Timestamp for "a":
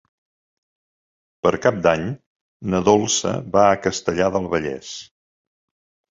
3.67-3.75